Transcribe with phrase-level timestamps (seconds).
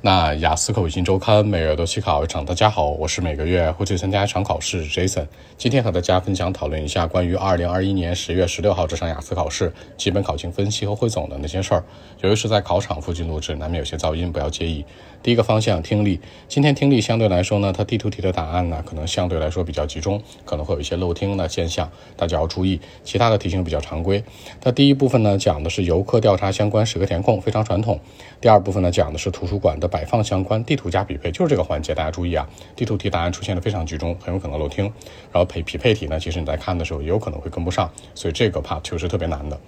[0.00, 5.26] 那雅思口语新周刊每月都期考一场，大家好，我是每个月会去参加一场考试 Jason。
[5.56, 11.82] 今天和大家分享讨论一下关于二零二一年十月十六号这场雅思考试基本考情分析和汇总的那些事儿。
[12.20, 14.84] 由于是在考场附近录制，难免有些噪音，不要介意。
[15.20, 22.80] 第一个方向听力，今天听力相对来说呢，它地图题的答案呢可能相对来说比较集中，可能会有一些漏听的现象，大家要注意。
[23.02, 24.22] 其他的题型比较常规。
[24.60, 27.98] 它第一部分呢讲的是游客调查相关十个填空，非常传统。
[28.40, 32.48] 第二部分呢讲的是图书馆的摆放相关地图加匹配，就是这个环节，大家注意啊！
[32.76, 34.84] 地图题答案出现的非常集中，很有可能漏听。
[35.32, 39.58] 然后匹匹配题呢，其实你在看的时候也有可能会跟不上，所以这个 part 就是特别难的。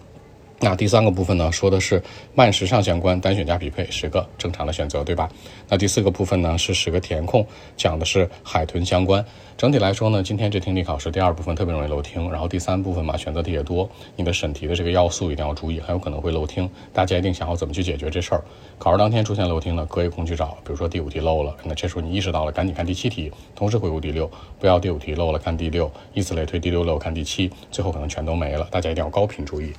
[0.63, 2.03] 那第三个部分呢，说的是
[2.35, 5.27] 慢时尚相关单选加匹配十个正常的选择，对吧？
[5.71, 7.47] 那第四个部分呢是十个填空，
[7.79, 9.25] 讲的是海豚相关。
[9.57, 16.69] 整体来说呢，今天这听力考试第二部分特别容易漏听，然后第三部分嘛选择题也多，你的审题的这个要素一定要注意，很有可能会漏听。
[16.93, 18.45] 大家一定想好怎么去解决这事儿。
[18.79, 28.69] 考试当天出现漏听了，隔一空去找，比如说第五题漏了，那这时候你意识到了，赶紧看第七题，同时回顾第六，不要第五题漏了看第六，以此类推，第六漏看第七，最后可能全都没了。
[28.71, 29.73] 大家一定要高频注意。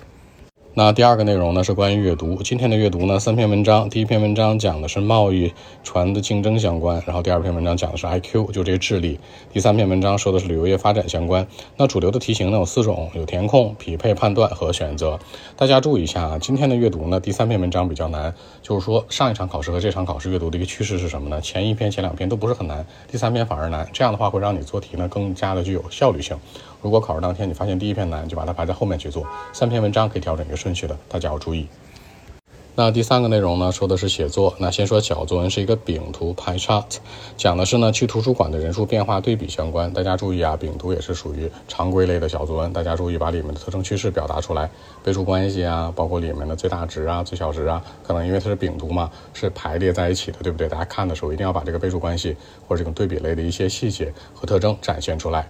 [0.73, 2.41] 那第二个内容呢是关于阅读。
[2.43, 5.51] 今天的阅读呢三篇文章，第一篇文章讲的是贸易
[5.83, 9.19] 船的竞争相关，然后第二篇文章讲的是 IQ，就这些智力。
[9.51, 11.45] 第三篇文章说的是旅游业发展相关。
[11.75, 15.19] 那主流的题型呢有四种，有填空、匹配、判断和选择。
[15.57, 21.41] 大家注意一下啊，今天的阅读呢第三篇文章比较难，就是说上一场考试和这场考试阅读的一个趋势是什么呢？
[21.41, 23.85] 前一篇、前两篇都不是很难，第三篇反而难。
[23.91, 26.37] 这样的话会让你做题呢更加的具有效率性。
[26.81, 29.25] 如果考试当天你发现第一篇难，就把它排在后面去做。
[29.53, 31.67] 三篇文章可以调整一个顺序的，大家要注意。
[32.73, 34.55] 那第三个内容呢，说的是写作。
[34.57, 36.85] 那先说小作文是一个饼图 （pie chart），
[37.35, 39.91] 讲的是呢去图书馆的人数变化对比相关。
[39.91, 44.69] 大家注意啊，饼图也是属于常规类的小作文，大家注意把里面的特征趋势表达出来，
[45.03, 50.69] 倍数关系啊，包括里面的最大值啊、最小值啊，可能因为它是饼图嘛，是排列在一起的，对不对？
[50.69, 52.35] 大家看的时候一定要把这个倍数关系
[52.67, 55.45] 或者这种对比类的一些细节和特征展现出来。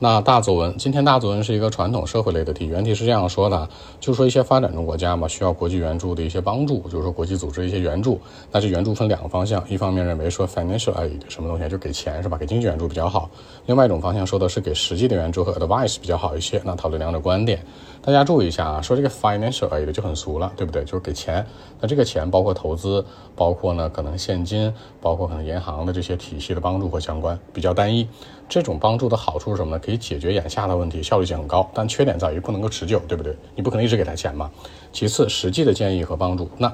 [0.00, 3.68] 那大作文，今天大作文是一个传统社会类的题，原题是这样说的，
[4.00, 8.20] 就是说一些发展中国家嘛，需要国际援助的一些帮助，就是说国际组织一些援助。
[8.50, 12.36] 那这援助分两个方向，一方面认为说 financial aid 什么东西，就给钱是吧？
[12.36, 13.30] 给经济援助比较好。
[13.66, 16.60] 另外一种方向说的是给实际的援助和 advice 比较好一些。
[16.64, 17.64] 那讨论两种观点，
[18.02, 20.84] 大家注意一下啊，说这个 financial aid 就很俗了，对不对？
[20.84, 21.46] 就是给钱。
[21.80, 23.04] 那这个钱包括投资，
[23.36, 28.06] 包括呢可能现金，包括可能银行的这些体系的帮助和相关，比较单一。
[28.46, 29.78] 这种帮助的好处是什么呢？
[29.84, 33.36] 可以解决眼下的问题，效率性很高，但缺点在于不能够持久，对不对？
[33.54, 34.50] 你不可能一直给他钱嘛。
[34.92, 36.72] 其次，实际的建议和帮助，那。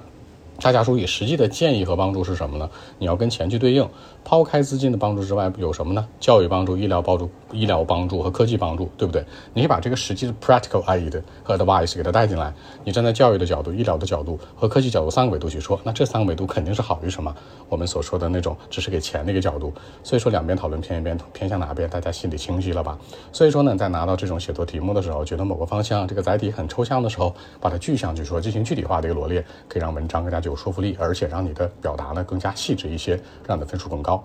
[0.61, 2.69] 大家注意，实际的建议和帮助是什么呢？
[2.99, 3.89] 你要跟钱去对应。
[4.23, 6.07] 抛开资金的帮助之外，有什么呢？
[6.21, 9.25] 教育帮助、医疗帮助、医疗帮助和科技帮助，对不对？
[9.55, 12.53] 你把这个实际的 practical aid 和 advice 给它带进来。
[12.85, 17.35] 你站在教育的角度、医疗的角度和科技角度三个维度去说，那这三个维度肯定是好于什么？
[17.71, 19.73] 我们所说的那种只是给钱的一个角度。
[20.03, 22.99] 所以说两边讨论偏一边，偏向哪边，大家心里清晰了吧？
[23.33, 30.97] 所以说呢，在拿到这种写作题目的时候，觉得某个方向这个载体很抽象的时候，把它具象去说，进行具体化的一个罗列，可以让文章更加具有说服力。
[30.99, 34.23] 而且让你的表达呢更加细致一些，让你的分数更高。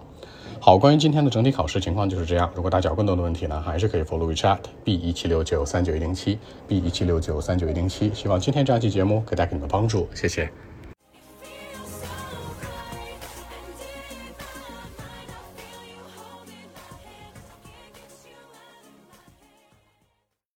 [0.60, 2.50] 好，关于今天的整体考试情况就是这样。
[2.56, 8.12] 如果大家有更多的问题呢，还是可以 follow WeChat B 一七六九三九一零七 B 一七六九三九一零七。
[8.14, 10.50] 希望今天这样期节目可以带给你们帮助，谢谢。